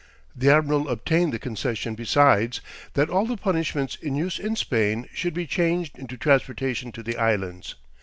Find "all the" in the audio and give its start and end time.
3.11-3.37